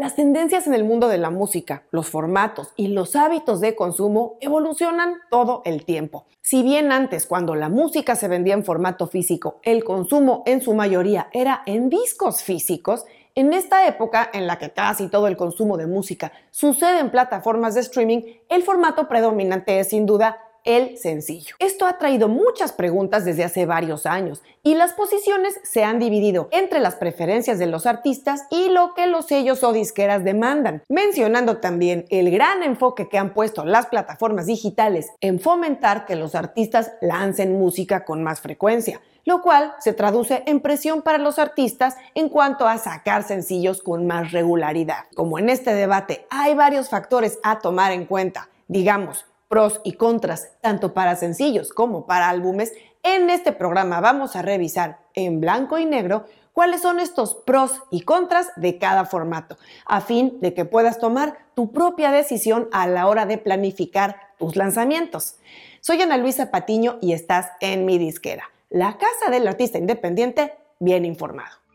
Las 0.00 0.14
tendencias 0.14 0.68
en 0.68 0.74
el 0.74 0.84
mundo 0.84 1.08
de 1.08 1.18
la 1.18 1.30
música, 1.30 1.82
los 1.90 2.08
formatos 2.08 2.72
y 2.76 2.86
los 2.86 3.16
hábitos 3.16 3.60
de 3.60 3.74
consumo 3.74 4.36
evolucionan 4.40 5.14
todo 5.28 5.60
el 5.64 5.84
tiempo. 5.84 6.24
Si 6.40 6.62
bien 6.62 6.92
antes, 6.92 7.26
cuando 7.26 7.56
la 7.56 7.68
música 7.68 8.14
se 8.14 8.28
vendía 8.28 8.54
en 8.54 8.64
formato 8.64 9.08
físico, 9.08 9.58
el 9.64 9.82
consumo 9.82 10.44
en 10.46 10.60
su 10.60 10.72
mayoría 10.72 11.28
era 11.32 11.64
en 11.66 11.90
discos 11.90 12.44
físicos, 12.44 13.06
en 13.34 13.52
esta 13.52 13.88
época 13.88 14.30
en 14.32 14.46
la 14.46 14.60
que 14.60 14.70
casi 14.70 15.08
todo 15.08 15.26
el 15.26 15.36
consumo 15.36 15.76
de 15.76 15.88
música 15.88 16.30
sucede 16.52 17.00
en 17.00 17.10
plataformas 17.10 17.74
de 17.74 17.80
streaming, 17.80 18.22
el 18.48 18.62
formato 18.62 19.08
predominante 19.08 19.80
es 19.80 19.88
sin 19.88 20.06
duda 20.06 20.47
el 20.68 20.98
sencillo. 20.98 21.56
Esto 21.60 21.86
ha 21.86 21.96
traído 21.96 22.28
muchas 22.28 22.72
preguntas 22.72 23.24
desde 23.24 23.42
hace 23.42 23.64
varios 23.64 24.04
años 24.04 24.42
y 24.62 24.74
las 24.74 24.92
posiciones 24.92 25.58
se 25.62 25.82
han 25.82 25.98
dividido 25.98 26.48
entre 26.52 26.78
las 26.78 26.94
preferencias 26.96 27.58
de 27.58 27.66
los 27.66 27.86
artistas 27.86 28.42
y 28.50 28.68
lo 28.68 28.92
que 28.92 29.06
los 29.06 29.26
sellos 29.26 29.64
o 29.64 29.72
disqueras 29.72 30.24
demandan, 30.24 30.82
mencionando 30.90 31.56
también 31.56 32.04
el 32.10 32.30
gran 32.30 32.62
enfoque 32.62 33.08
que 33.08 33.16
han 33.16 33.32
puesto 33.32 33.64
las 33.64 33.86
plataformas 33.86 34.44
digitales 34.44 35.08
en 35.22 35.40
fomentar 35.40 36.04
que 36.04 36.16
los 36.16 36.34
artistas 36.34 36.92
lancen 37.00 37.58
música 37.58 38.04
con 38.04 38.22
más 38.22 38.40
frecuencia 38.40 39.00
lo 39.24 39.42
cual 39.42 39.74
se 39.78 39.92
traduce 39.92 40.42
en 40.46 40.60
presión 40.60 41.02
para 41.02 41.18
los 41.18 41.38
artistas 41.38 41.96
en 42.14 42.30
cuanto 42.30 42.66
a 42.66 42.78
sacar 42.78 43.24
sencillos 43.24 43.82
con 43.82 44.06
más 44.06 44.32
regularidad. 44.32 45.04
Como 45.14 45.38
en 45.38 45.50
este 45.50 45.74
debate 45.74 46.26
hay 46.30 46.54
varios 46.54 46.88
factores 46.88 47.38
a 47.42 47.58
tomar 47.58 47.92
en 47.92 48.06
cuenta, 48.06 48.48
digamos, 48.68 49.26
pros 49.48 49.80
y 49.84 49.92
contras, 49.92 50.52
tanto 50.60 50.94
para 50.94 51.16
sencillos 51.16 51.72
como 51.72 52.06
para 52.06 52.28
álbumes, 52.28 52.72
en 53.02 53.30
este 53.30 53.52
programa 53.52 54.00
vamos 54.00 54.36
a 54.36 54.42
revisar 54.42 54.98
en 55.14 55.40
blanco 55.40 55.78
y 55.78 55.86
negro 55.86 56.26
cuáles 56.52 56.82
son 56.82 57.00
estos 57.00 57.34
pros 57.34 57.82
y 57.90 58.00
contras 58.02 58.48
de 58.56 58.78
cada 58.78 59.04
formato, 59.04 59.56
a 59.86 60.00
fin 60.00 60.38
de 60.40 60.54
que 60.54 60.64
puedas 60.64 60.98
tomar 60.98 61.38
tu 61.54 61.72
propia 61.72 62.10
decisión 62.10 62.68
a 62.72 62.86
la 62.86 63.06
hora 63.06 63.26
de 63.26 63.38
planificar 63.38 64.16
tus 64.38 64.56
lanzamientos. 64.56 65.36
Soy 65.80 66.02
Ana 66.02 66.16
Luisa 66.16 66.50
Patiño 66.50 66.98
y 67.00 67.12
estás 67.12 67.50
en 67.60 67.84
mi 67.84 67.98
disquera, 67.98 68.50
la 68.70 68.98
casa 68.98 69.30
del 69.30 69.46
artista 69.46 69.78
independiente 69.78 70.54
bien 70.80 71.04
informado. 71.04 71.67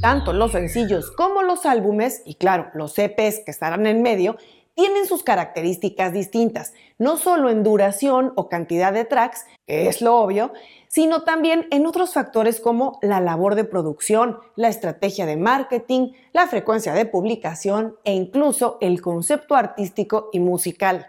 Tanto 0.00 0.32
los 0.32 0.52
sencillos 0.52 1.10
como 1.10 1.42
los 1.42 1.66
álbumes, 1.66 2.22
y 2.24 2.36
claro, 2.36 2.70
los 2.72 2.96
EPs 2.96 3.40
que 3.44 3.50
estarán 3.50 3.84
en 3.84 4.00
medio, 4.00 4.36
tienen 4.74 5.06
sus 5.06 5.24
características 5.24 6.12
distintas, 6.12 6.72
no 6.98 7.16
solo 7.16 7.50
en 7.50 7.64
duración 7.64 8.32
o 8.36 8.48
cantidad 8.48 8.92
de 8.92 9.04
tracks, 9.04 9.44
que 9.66 9.88
es 9.88 10.00
lo 10.00 10.16
obvio, 10.20 10.52
sino 10.86 11.24
también 11.24 11.66
en 11.72 11.84
otros 11.84 12.14
factores 12.14 12.60
como 12.60 13.00
la 13.02 13.20
labor 13.20 13.56
de 13.56 13.64
producción, 13.64 14.38
la 14.54 14.68
estrategia 14.68 15.26
de 15.26 15.36
marketing, 15.36 16.12
la 16.32 16.46
frecuencia 16.46 16.92
de 16.92 17.04
publicación 17.04 17.96
e 18.04 18.14
incluso 18.14 18.78
el 18.80 19.02
concepto 19.02 19.56
artístico 19.56 20.30
y 20.32 20.38
musical. 20.38 21.08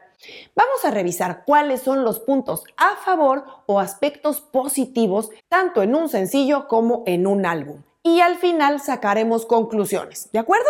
Vamos 0.56 0.84
a 0.84 0.90
revisar 0.90 1.44
cuáles 1.46 1.82
son 1.82 2.04
los 2.04 2.20
puntos 2.20 2.64
a 2.76 2.96
favor 2.96 3.46
o 3.68 3.80
aspectos 3.80 4.42
positivos 4.42 5.30
tanto 5.48 5.84
en 5.84 5.94
un 5.94 6.10
sencillo 6.10 6.68
como 6.68 7.04
en 7.06 7.28
un 7.28 7.46
álbum 7.46 7.84
y 8.16 8.22
al 8.22 8.38
final 8.38 8.80
sacaremos 8.80 9.46
conclusiones, 9.46 10.30
¿de 10.32 10.40
acuerdo? 10.40 10.70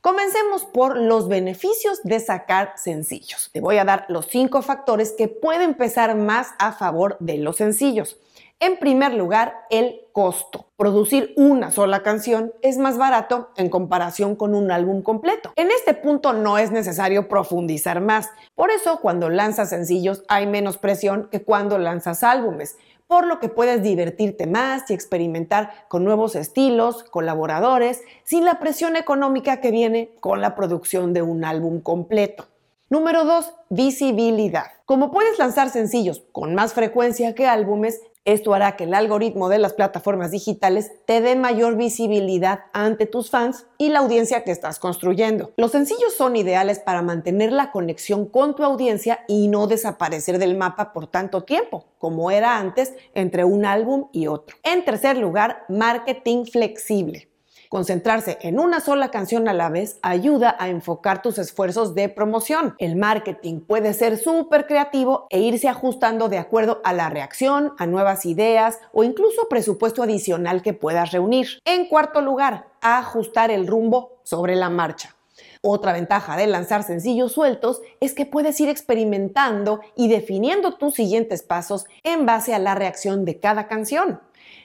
Comencemos 0.00 0.64
por 0.64 0.96
los 0.96 1.28
beneficios 1.28 2.02
de 2.04 2.20
sacar 2.20 2.74
sencillos. 2.76 3.50
Te 3.52 3.60
voy 3.60 3.78
a 3.78 3.84
dar 3.84 4.04
los 4.08 4.26
cinco 4.26 4.62
factores 4.62 5.12
que 5.12 5.28
pueden 5.28 5.74
pesar 5.74 6.16
más 6.16 6.50
a 6.58 6.72
favor 6.72 7.16
de 7.20 7.38
los 7.38 7.56
sencillos. 7.56 8.18
En 8.60 8.76
primer 8.76 9.14
lugar, 9.14 9.66
el 9.70 10.02
costo. 10.12 10.66
Producir 10.76 11.32
una 11.36 11.72
sola 11.72 12.04
canción 12.04 12.52
es 12.62 12.78
más 12.78 12.96
barato 12.96 13.50
en 13.56 13.68
comparación 13.68 14.36
con 14.36 14.54
un 14.54 14.70
álbum 14.70 15.02
completo. 15.02 15.52
En 15.56 15.72
este 15.72 15.94
punto 15.94 16.32
no 16.32 16.58
es 16.58 16.70
necesario 16.70 17.26
profundizar 17.26 18.00
más. 18.00 18.30
Por 18.54 18.70
eso, 18.70 19.00
cuando 19.00 19.30
lanzas 19.30 19.70
sencillos 19.70 20.22
hay 20.28 20.46
menos 20.46 20.78
presión 20.78 21.28
que 21.28 21.42
cuando 21.42 21.76
lanzas 21.78 22.22
álbumes 22.22 22.76
por 23.12 23.26
lo 23.26 23.40
que 23.40 23.50
puedes 23.50 23.82
divertirte 23.82 24.46
más 24.46 24.90
y 24.90 24.94
experimentar 24.94 25.84
con 25.88 26.02
nuevos 26.02 26.34
estilos, 26.34 27.04
colaboradores, 27.04 28.00
sin 28.24 28.46
la 28.46 28.58
presión 28.58 28.96
económica 28.96 29.60
que 29.60 29.70
viene 29.70 30.12
con 30.20 30.40
la 30.40 30.54
producción 30.54 31.12
de 31.12 31.20
un 31.20 31.44
álbum 31.44 31.82
completo. 31.82 32.46
Número 32.88 33.26
2. 33.26 33.52
Visibilidad. 33.68 34.68
Como 34.86 35.10
puedes 35.10 35.38
lanzar 35.38 35.68
sencillos 35.68 36.22
con 36.32 36.54
más 36.54 36.72
frecuencia 36.72 37.34
que 37.34 37.46
álbumes, 37.46 38.00
esto 38.24 38.54
hará 38.54 38.76
que 38.76 38.84
el 38.84 38.94
algoritmo 38.94 39.48
de 39.48 39.58
las 39.58 39.72
plataformas 39.72 40.30
digitales 40.30 40.92
te 41.06 41.20
dé 41.20 41.34
mayor 41.34 41.76
visibilidad 41.76 42.60
ante 42.72 43.06
tus 43.06 43.30
fans 43.30 43.66
y 43.78 43.88
la 43.88 43.98
audiencia 43.98 44.44
que 44.44 44.52
estás 44.52 44.78
construyendo. 44.78 45.52
Los 45.56 45.72
sencillos 45.72 46.14
son 46.14 46.36
ideales 46.36 46.78
para 46.78 47.02
mantener 47.02 47.52
la 47.52 47.72
conexión 47.72 48.26
con 48.26 48.54
tu 48.54 48.62
audiencia 48.62 49.24
y 49.26 49.48
no 49.48 49.66
desaparecer 49.66 50.38
del 50.38 50.56
mapa 50.56 50.92
por 50.92 51.08
tanto 51.08 51.42
tiempo, 51.42 51.86
como 51.98 52.30
era 52.30 52.58
antes 52.58 52.94
entre 53.14 53.44
un 53.44 53.64
álbum 53.64 54.08
y 54.12 54.28
otro. 54.28 54.56
En 54.62 54.84
tercer 54.84 55.16
lugar, 55.16 55.64
marketing 55.68 56.44
flexible. 56.44 57.31
Concentrarse 57.72 58.36
en 58.42 58.60
una 58.60 58.80
sola 58.80 59.10
canción 59.10 59.48
a 59.48 59.54
la 59.54 59.70
vez 59.70 59.98
ayuda 60.02 60.54
a 60.58 60.68
enfocar 60.68 61.22
tus 61.22 61.38
esfuerzos 61.38 61.94
de 61.94 62.10
promoción. 62.10 62.74
El 62.78 62.96
marketing 62.96 63.60
puede 63.60 63.94
ser 63.94 64.18
súper 64.18 64.66
creativo 64.66 65.26
e 65.30 65.40
irse 65.40 65.70
ajustando 65.70 66.28
de 66.28 66.36
acuerdo 66.36 66.82
a 66.84 66.92
la 66.92 67.08
reacción, 67.08 67.72
a 67.78 67.86
nuevas 67.86 68.26
ideas 68.26 68.78
o 68.92 69.04
incluso 69.04 69.48
presupuesto 69.48 70.02
adicional 70.02 70.60
que 70.60 70.74
puedas 70.74 71.12
reunir. 71.12 71.62
En 71.64 71.86
cuarto 71.86 72.20
lugar, 72.20 72.66
ajustar 72.82 73.50
el 73.50 73.66
rumbo 73.66 74.18
sobre 74.22 74.54
la 74.54 74.68
marcha. 74.68 75.16
Otra 75.62 75.94
ventaja 75.94 76.36
de 76.36 76.48
lanzar 76.48 76.82
sencillos 76.82 77.32
sueltos 77.32 77.80
es 78.00 78.14
que 78.14 78.26
puedes 78.26 78.60
ir 78.60 78.68
experimentando 78.68 79.80
y 79.96 80.08
definiendo 80.08 80.74
tus 80.74 80.94
siguientes 80.94 81.42
pasos 81.42 81.86
en 82.02 82.26
base 82.26 82.52
a 82.52 82.58
la 82.58 82.74
reacción 82.74 83.24
de 83.24 83.40
cada 83.40 83.66
canción. 83.66 84.20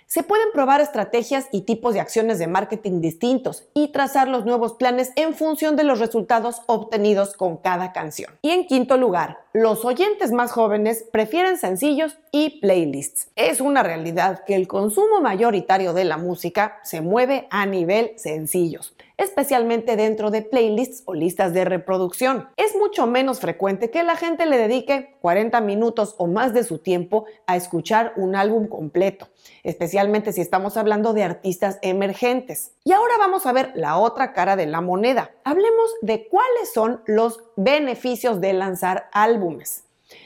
Se 0.07 0.23
pueden 0.23 0.53
probar 0.53 0.79
estrategias 0.79 1.49
y 1.51 1.63
tipos 1.63 1.93
de 1.93 1.99
acciones 1.99 2.39
de 2.39 2.47
marketing 2.47 3.01
distintos 3.01 3.67
y 3.73 3.89
trazar 3.89 4.29
los 4.29 4.45
nuevos 4.45 4.75
planes 4.75 5.11
en 5.17 5.35
función 5.35 5.75
de 5.75 5.83
los 5.83 5.99
resultados 5.99 6.61
obtenidos 6.65 7.33
con 7.33 7.57
cada 7.57 7.91
canción. 7.91 8.31
Y 8.41 8.51
en 8.51 8.67
quinto 8.67 8.95
lugar, 8.95 9.39
los 9.51 9.83
oyentes 9.83 10.31
más 10.31 10.53
jóvenes 10.53 11.03
prefieren 11.11 11.57
sencillos 11.57 12.17
y 12.31 12.61
playlists. 12.61 13.27
Es 13.35 13.59
una 13.59 13.83
realidad 13.83 14.45
que 14.45 14.55
el 14.55 14.69
consumo 14.69 15.19
mayoritario 15.19 15.91
de 15.91 16.05
la 16.05 16.15
música 16.15 16.79
se 16.83 17.01
mueve 17.01 17.47
a 17.49 17.65
nivel 17.65 18.13
sencillos 18.15 18.93
especialmente 19.17 19.95
dentro 19.95 20.31
de 20.31 20.43
playlists 20.43 21.03
o 21.05 21.13
listas 21.13 21.53
de 21.53 21.65
reproducción. 21.65 22.49
Es 22.55 22.75
mucho 22.75 23.07
menos 23.07 23.39
frecuente 23.39 23.89
que 23.89 24.03
la 24.03 24.15
gente 24.15 24.45
le 24.45 24.57
dedique 24.57 25.17
40 25.21 25.59
minutos 25.61 26.15
o 26.17 26.27
más 26.27 26.53
de 26.53 26.63
su 26.63 26.77
tiempo 26.77 27.25
a 27.47 27.55
escuchar 27.55 28.13
un 28.15 28.35
álbum 28.35 28.67
completo, 28.67 29.27
especialmente 29.63 30.33
si 30.33 30.41
estamos 30.41 30.77
hablando 30.77 31.13
de 31.13 31.23
artistas 31.23 31.79
emergentes. 31.81 32.73
Y 32.83 32.91
ahora 32.91 33.15
vamos 33.17 33.45
a 33.45 33.53
ver 33.53 33.71
la 33.75 33.97
otra 33.97 34.33
cara 34.33 34.55
de 34.55 34.67
la 34.67 34.81
moneda. 34.81 35.31
Hablemos 35.43 35.89
de 36.01 36.27
cuáles 36.27 36.71
son 36.73 37.01
los 37.07 37.43
beneficios 37.55 38.39
de 38.39 38.53
lanzar 38.53 39.09
álbumes. 39.11 39.83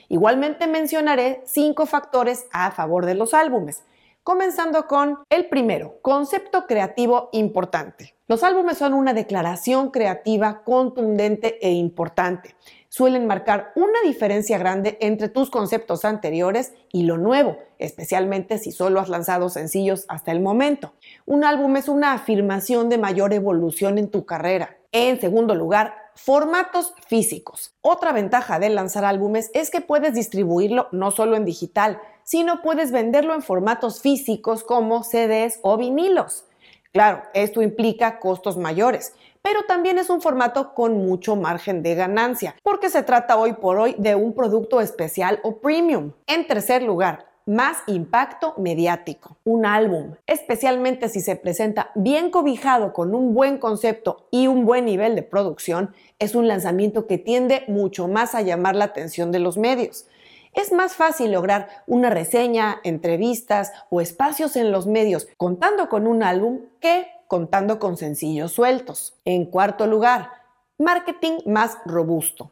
Igualmente 0.10 0.68
mencionaré 0.68 1.42
cinco 1.46 1.86
factores 1.86 2.46
a 2.52 2.72
favor 2.72 3.06
de 3.06 3.16
los 3.16 3.34
álbumes. 3.34 3.84
Comenzando 4.24 4.86
con 4.86 5.18
el 5.30 5.48
primero, 5.48 5.98
concepto 6.04 6.68
creativo 6.68 7.30
importante. 7.32 8.14
Los 8.32 8.44
álbumes 8.44 8.78
son 8.78 8.94
una 8.94 9.14
declaración 9.14 9.92
creativa 9.92 10.64
contundente 10.64 11.60
e 11.62 11.74
importante. 11.74 12.56
Suelen 12.88 13.28
marcar 13.28 13.74
una 13.76 14.00
diferencia 14.06 14.58
grande 14.58 14.98
entre 15.02 15.28
tus 15.28 15.50
conceptos 15.50 16.06
anteriores 16.06 16.72
y 16.94 17.04
lo 17.04 17.18
nuevo, 17.18 17.58
especialmente 17.78 18.58
si 18.58 18.72
solo 18.72 19.02
has 19.02 19.10
lanzado 19.10 19.50
sencillos 19.50 20.06
hasta 20.08 20.32
el 20.32 20.40
momento. 20.40 20.94
Un 21.26 21.44
álbum 21.44 21.76
es 21.76 21.90
una 21.90 22.14
afirmación 22.14 22.88
de 22.88 22.98
mayor 22.98 23.34
evolución 23.34 23.98
en 23.98 24.10
tu 24.10 24.26
carrera. 24.26 24.78
En 24.94 25.20
segundo 25.20 25.54
lugar, 25.54 25.94
formatos 26.16 26.94
físicos. 27.06 27.76
Otra 27.82 28.14
ventaja 28.14 28.60
de 28.60 28.70
lanzar 28.70 29.04
álbumes 29.04 29.52
es 29.54 29.70
que 29.70 29.82
puedes 29.82 30.14
distribuirlo 30.14 30.88
no 30.94 31.12
solo 31.12 31.36
en 31.36 31.44
digital, 31.44 32.00
sino 32.24 32.62
puedes 32.62 32.94
venderlo 32.94 33.34
en 33.34 33.42
formatos 33.42 34.00
físicos 34.00 34.64
como 34.64 35.04
CDs 35.04 35.60
o 35.64 35.76
vinilos. 35.76 36.46
Claro, 36.94 37.24
esto 37.34 37.62
implica 37.62 38.20
costos 38.20 38.58
mayores, 38.58 39.14
pero 39.42 39.64
también 39.64 39.98
es 39.98 40.10
un 40.10 40.22
formato 40.22 40.74
con 40.74 40.98
mucho 40.98 41.38
margen 41.38 41.84
de 41.84 41.96
ganancia, 41.96 42.56
porque 42.64 42.90
se 42.90 43.02
trata 43.02 43.38
hoy 43.38 43.54
por 43.54 43.80
hoy 43.80 43.96
de 43.98 44.16
un 44.16 44.34
producto 44.34 44.82
especial 44.82 45.40
o 45.44 45.60
premium. 45.60 46.12
En 46.28 46.46
tercer 46.46 46.84
lugar, 46.84 47.28
más 47.46 47.78
impacto 47.88 48.56
mediático. 48.58 49.38
Un 49.46 49.66
álbum, 49.66 50.16
especialmente 50.28 51.08
si 51.08 51.22
se 51.22 51.38
presenta 51.38 51.92
bien 51.96 52.30
cobijado 52.30 52.92
con 52.92 53.16
un 53.16 53.34
buen 53.34 53.58
concepto 53.58 54.28
y 54.30 54.48
un 54.48 54.66
buen 54.66 54.84
nivel 54.84 55.16
de 55.16 55.24
producción, 55.24 55.96
es 56.20 56.36
un 56.36 56.50
lanzamiento 56.50 57.08
que 57.08 57.18
tiende 57.18 57.64
mucho 57.70 58.10
más 58.10 58.36
a 58.36 58.42
llamar 58.42 58.76
la 58.76 58.86
atención 58.86 59.32
de 59.32 59.40
los 59.40 59.58
medios. 59.58 60.08
Es 60.54 60.74
más 60.74 60.96
fácil 60.96 61.32
lograr 61.32 61.70
una 61.88 62.10
reseña, 62.10 62.82
entrevistas 62.84 63.72
o 63.90 64.02
espacios 64.02 64.56
en 64.56 64.72
los 64.72 64.86
medios 64.86 65.28
contando 65.38 65.88
con 65.88 66.08
un 66.08 66.24
álbum 66.24 66.60
que 66.82 67.08
contando 67.28 67.80
con 67.80 67.96
sencillos 67.96 68.52
sueltos. 68.52 69.14
En 69.24 69.46
cuarto 69.46 69.88
lugar, 69.88 70.30
marketing 70.78 71.40
más 71.46 71.78
robusto. 71.86 72.52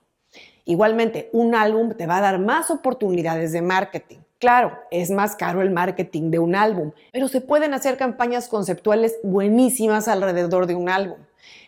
Igualmente, 0.64 1.30
un 1.34 1.56
álbum 1.56 1.92
te 1.92 2.08
va 2.08 2.18
a 2.18 2.22
dar 2.22 2.40
más 2.40 2.72
oportunidades 2.72 3.52
de 3.52 3.62
marketing. 3.62 4.20
Claro, 4.40 4.78
es 4.90 5.12
más 5.12 5.36
caro 5.36 5.62
el 5.62 5.70
marketing 5.70 6.32
de 6.32 6.40
un 6.40 6.56
álbum, 6.56 6.92
pero 7.12 7.28
se 7.28 7.42
pueden 7.42 7.74
hacer 7.74 7.98
campañas 7.98 8.48
conceptuales 8.48 9.18
buenísimas 9.22 10.08
alrededor 10.08 10.66
de 10.66 10.76
un 10.76 10.88
álbum. 10.88 11.18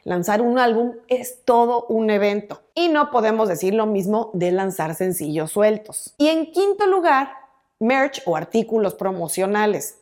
Lanzar 0.03 0.41
un 0.41 0.59
álbum 0.59 0.93
es 1.07 1.43
todo 1.45 1.85
un 1.87 2.09
evento 2.09 2.61
y 2.73 2.89
no 2.89 3.11
podemos 3.11 3.47
decir 3.47 3.73
lo 3.73 3.85
mismo 3.85 4.31
de 4.33 4.51
lanzar 4.51 4.95
sencillos 4.95 5.51
sueltos. 5.51 6.13
Y 6.17 6.29
en 6.29 6.51
quinto 6.51 6.87
lugar, 6.87 7.29
merch 7.79 8.21
o 8.25 8.35
artículos 8.35 8.95
promocionales. 8.95 9.97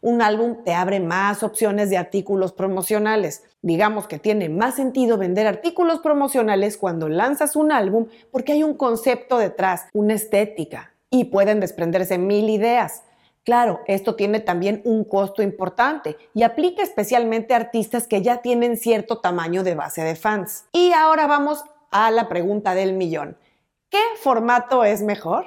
Un 0.00 0.20
álbum 0.20 0.64
te 0.64 0.74
abre 0.74 0.98
más 0.98 1.42
opciones 1.42 1.88
de 1.88 1.96
artículos 1.96 2.52
promocionales. 2.52 3.44
Digamos 3.62 4.08
que 4.08 4.18
tiene 4.18 4.48
más 4.48 4.74
sentido 4.74 5.16
vender 5.16 5.46
artículos 5.46 6.00
promocionales 6.00 6.76
cuando 6.76 7.08
lanzas 7.08 7.54
un 7.54 7.70
álbum 7.70 8.08
porque 8.32 8.52
hay 8.52 8.64
un 8.64 8.74
concepto 8.74 9.38
detrás, 9.38 9.86
una 9.92 10.14
estética, 10.14 10.92
y 11.08 11.26
pueden 11.26 11.60
desprenderse 11.60 12.18
mil 12.18 12.50
ideas. 12.50 13.04
Claro, 13.44 13.80
esto 13.86 14.14
tiene 14.14 14.38
también 14.38 14.82
un 14.84 15.02
costo 15.04 15.42
importante 15.42 16.16
y 16.32 16.44
aplica 16.44 16.82
especialmente 16.82 17.54
a 17.54 17.56
artistas 17.56 18.06
que 18.06 18.22
ya 18.22 18.40
tienen 18.40 18.76
cierto 18.76 19.18
tamaño 19.18 19.64
de 19.64 19.74
base 19.74 20.02
de 20.02 20.14
fans. 20.14 20.66
Y 20.72 20.92
ahora 20.92 21.26
vamos 21.26 21.64
a 21.90 22.12
la 22.12 22.28
pregunta 22.28 22.74
del 22.74 22.92
millón. 22.92 23.36
¿Qué 23.90 24.00
formato 24.22 24.84
es 24.84 25.02
mejor? 25.02 25.46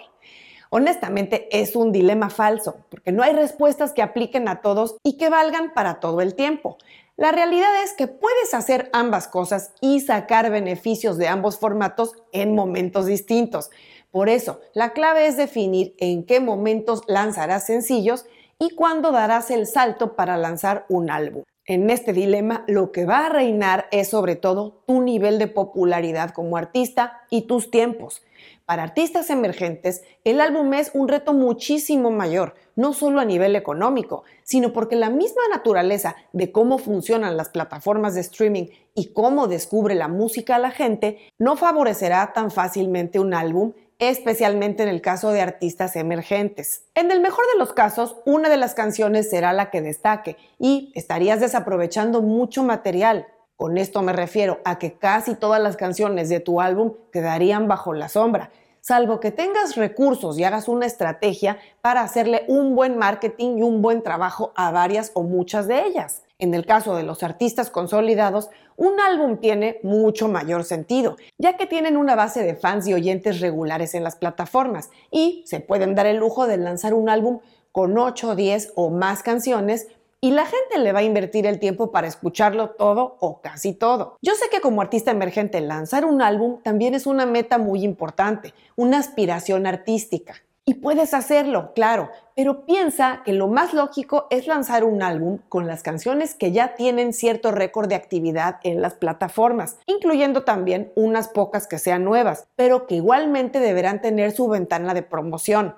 Honestamente 0.70 1.48
es 1.52 1.76
un 1.78 1.94
dilema 1.94 2.30
falso, 2.30 2.76
porque 2.90 3.14
no 3.14 3.24
hay 3.24 3.32
respuestas 3.34 3.94
que 3.94 4.02
apliquen 4.02 4.50
a 4.50 4.60
todos 4.60 4.98
y 5.02 5.18
que 5.18 5.30
valgan 5.30 5.74
para 5.74 6.02
todo 6.02 6.20
el 6.20 6.36
tiempo. 6.36 6.78
La 7.18 7.32
realidad 7.32 7.82
es 7.82 7.94
que 7.94 8.08
puedes 8.08 8.54
hacer 8.54 8.90
ambas 8.92 9.30
cosas 9.30 9.72
y 9.80 10.02
sacar 10.02 10.52
beneficios 10.52 11.18
de 11.18 11.30
ambos 11.30 11.58
formatos 11.58 12.12
en 12.34 12.54
momentos 12.54 13.06
distintos. 13.06 13.70
Por 14.12 14.28
eso, 14.28 14.60
la 14.74 14.92
clave 14.92 15.28
es 15.28 15.38
definir 15.38 15.96
en 15.98 16.26
qué 16.26 16.42
momentos 16.42 17.04
lanzarás 17.08 17.66
sencillos 17.66 18.26
y 18.60 18.76
cuándo 18.76 19.14
darás 19.14 19.50
el 19.50 19.66
salto 19.66 20.18
para 20.18 20.36
lanzar 20.36 20.86
un 20.90 21.10
álbum. 21.10 21.44
En 21.68 21.90
este 21.90 22.14
dilema, 22.14 22.64
lo 22.68 22.92
que 22.92 23.06
va 23.06 23.26
a 23.26 23.30
reinar 23.30 23.88
es 23.90 24.10
sobre 24.10 24.36
todo 24.36 24.84
tu 24.86 25.02
nivel 25.02 25.40
de 25.40 25.48
popularidad 25.48 26.30
como 26.30 26.58
artista 26.58 27.22
y 27.32 27.48
tus 27.48 27.72
tiempos. 27.72 28.22
Para 28.68 28.84
artistas 28.84 29.32
emergentes, 29.32 30.04
el 30.24 30.42
álbum 30.42 30.76
es 30.76 30.92
un 30.94 31.08
reto 31.08 31.34
muchísimo 31.34 32.12
mayor, 32.12 32.54
no 32.76 32.94
solo 32.94 33.20
a 33.20 33.26
nivel 33.26 33.56
económico, 33.56 34.26
sino 34.44 34.74
porque 34.74 34.96
la 34.96 35.10
misma 35.10 35.42
naturaleza 35.50 36.16
de 36.34 36.52
cómo 36.52 36.78
funcionan 36.78 37.36
las 37.36 37.50
plataformas 37.50 38.14
de 38.14 38.22
streaming 38.22 38.66
y 38.94 39.08
cómo 39.14 39.48
descubre 39.48 39.96
la 39.96 40.08
música 40.08 40.58
a 40.58 40.60
la 40.60 40.70
gente 40.70 41.18
no 41.40 41.58
favorecerá 41.58 42.32
tan 42.34 42.52
fácilmente 42.52 43.20
un 43.20 43.34
álbum 43.34 43.74
especialmente 44.00 44.84
en 44.84 44.90
el 44.90 45.02
caso 45.02 45.32
de 45.32 45.42
artistas 45.42 45.96
emergentes. 45.96 46.84
En 46.96 47.12
el 47.12 47.22
mejor 47.22 47.46
de 47.54 47.60
los 47.60 47.74
casos, 47.74 48.18
una 48.26 48.50
de 48.50 48.58
las 48.58 48.74
canciones 48.74 49.30
será 49.30 49.54
la 49.54 49.70
que 49.70 49.82
destaque 49.82 50.38
y 50.60 50.92
estarías 50.96 51.40
desaprovechando 51.40 52.22
mucho 52.22 52.64
material. 52.64 53.28
Con 53.56 53.78
esto 53.78 54.02
me 54.02 54.12
refiero 54.12 54.60
a 54.66 54.78
que 54.80 54.98
casi 54.98 55.36
todas 55.36 55.62
las 55.62 55.78
canciones 55.78 56.28
de 56.28 56.42
tu 56.42 56.60
álbum 56.60 56.96
quedarían 57.14 57.70
bajo 57.70 57.94
la 57.94 58.10
sombra, 58.10 58.52
salvo 58.82 59.22
que 59.22 59.32
tengas 59.32 59.76
recursos 59.78 60.38
y 60.38 60.44
hagas 60.44 60.68
una 60.68 60.86
estrategia 60.86 61.58
para 61.82 62.02
hacerle 62.02 62.44
un 62.50 62.76
buen 62.76 62.98
marketing 62.98 63.60
y 63.60 63.62
un 63.62 63.82
buen 63.82 64.04
trabajo 64.04 64.52
a 64.56 64.72
varias 64.72 65.12
o 65.14 65.24
muchas 65.24 65.68
de 65.68 65.86
ellas. 65.86 66.25
En 66.38 66.54
el 66.54 66.66
caso 66.66 66.98
de 66.98 67.04
los 67.04 67.24
artistas 67.24 67.70
consolidados, 67.70 68.50
un 68.76 69.00
álbum 69.00 69.38
tiene 69.38 69.80
mucho 69.84 70.28
mayor 70.28 70.66
sentido, 70.66 71.16
ya 71.38 71.56
que 71.56 71.66
tienen 71.66 71.96
una 71.96 72.16
base 72.16 72.44
de 72.44 72.56
fans 72.56 72.88
y 72.88 72.94
oyentes 72.94 73.40
regulares 73.40 73.96
en 73.96 74.04
las 74.04 74.18
plataformas 74.18 74.90
y 75.12 75.44
se 75.46 75.62
pueden 75.62 75.96
dar 75.96 76.08
el 76.08 76.18
lujo 76.18 76.46
de 76.46 76.58
lanzar 76.58 76.94
un 76.94 77.08
álbum 77.08 77.40
con 77.72 77.98
8, 77.98 78.36
10 78.36 78.74
o 78.76 78.90
más 78.90 79.24
canciones 79.24 79.88
y 80.20 80.32
la 80.32 80.46
gente 80.46 80.80
le 80.80 80.92
va 80.92 81.00
a 81.00 81.04
invertir 81.04 81.46
el 81.46 81.60
tiempo 81.60 81.92
para 81.92 82.08
escucharlo 82.08 82.72
todo 82.72 83.16
o 83.20 83.42
casi 83.42 83.74
todo. 83.74 84.18
Yo 84.22 84.34
sé 84.34 84.50
que 84.50 84.60
como 84.60 84.82
artista 84.82 85.12
emergente 85.12 85.62
lanzar 85.62 86.04
un 86.04 86.22
álbum 86.22 86.62
también 86.64 86.96
es 86.96 87.06
una 87.06 87.26
meta 87.26 87.58
muy 87.58 87.84
importante, 87.84 88.54
una 88.76 88.98
aspiración 88.98 89.68
artística. 89.68 90.34
Y 90.68 90.74
puedes 90.74 91.14
hacerlo, 91.14 91.74
claro, 91.76 92.10
pero 92.36 92.66
piensa 92.66 93.22
que 93.24 93.34
lo 93.34 93.48
más 93.48 93.76
lógico 93.76 94.26
es 94.32 94.48
lanzar 94.48 94.84
un 94.84 95.04
álbum 95.04 95.38
con 95.48 95.68
las 95.68 95.84
canciones 95.84 96.34
que 96.34 96.52
ya 96.52 96.74
tienen 96.74 97.14
cierto 97.14 97.52
récord 97.52 97.88
de 97.88 97.94
actividad 97.94 98.58
en 98.64 98.82
las 98.82 98.96
plataformas, 98.96 99.78
incluyendo 99.86 100.44
también 100.44 100.92
unas 100.96 101.28
pocas 101.28 101.68
que 101.68 101.78
sean 101.78 102.04
nuevas, 102.04 102.48
pero 102.56 102.88
que 102.88 102.96
igualmente 102.96 103.60
deberán 103.60 104.02
tener 104.02 104.32
su 104.32 104.48
ventana 104.48 104.96
de 104.96 105.04
promoción. 105.04 105.76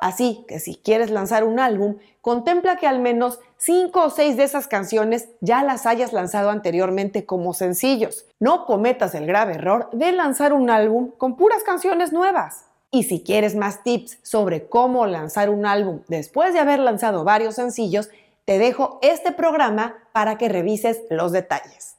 Así 0.00 0.44
que 0.48 0.58
si 0.58 0.74
quieres 0.74 1.10
lanzar 1.10 1.44
un 1.44 1.60
álbum, 1.60 1.98
contempla 2.20 2.78
que 2.78 2.88
al 2.88 2.98
menos 2.98 3.38
5 3.58 4.06
o 4.06 4.10
6 4.10 4.36
de 4.36 4.42
esas 4.42 4.66
canciones 4.66 5.28
ya 5.40 5.62
las 5.62 5.86
hayas 5.86 6.12
lanzado 6.12 6.50
anteriormente 6.50 7.26
como 7.26 7.54
sencillos. 7.54 8.26
No 8.40 8.66
cometas 8.66 9.14
el 9.14 9.26
grave 9.26 9.54
error 9.54 9.88
de 9.92 10.10
lanzar 10.10 10.52
un 10.52 10.68
álbum 10.68 11.12
con 11.16 11.36
puras 11.36 11.62
canciones 11.62 12.12
nuevas. 12.12 12.65
Y 12.90 13.04
si 13.04 13.22
quieres 13.22 13.54
más 13.54 13.82
tips 13.82 14.18
sobre 14.22 14.68
cómo 14.68 15.06
lanzar 15.06 15.50
un 15.50 15.66
álbum 15.66 16.02
después 16.08 16.54
de 16.54 16.60
haber 16.60 16.78
lanzado 16.78 17.24
varios 17.24 17.56
sencillos, 17.56 18.08
te 18.44 18.58
dejo 18.58 18.98
este 19.02 19.32
programa 19.32 19.96
para 20.12 20.38
que 20.38 20.48
revises 20.48 21.02
los 21.10 21.32
detalles. 21.32 21.96